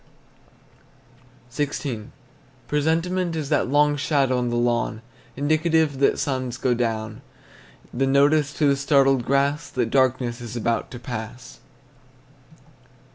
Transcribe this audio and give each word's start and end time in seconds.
XVI. 1.51 2.07
Presentiment 2.67 3.35
is 3.35 3.49
that 3.49 3.67
long 3.67 3.95
shadow 3.97 4.39
on 4.39 4.49
the 4.49 4.55
lawn 4.55 5.03
Indicative 5.35 5.99
that 5.99 6.17
suns 6.17 6.57
go 6.57 6.73
down; 6.73 7.21
The 7.93 8.07
notice 8.07 8.51
to 8.53 8.65
the 8.67 8.75
startled 8.75 9.23
grass 9.23 9.69
That 9.69 9.91
darkness 9.91 10.41
is 10.41 10.55
about 10.55 10.89
to 10.89 10.99
pass. 10.99 11.59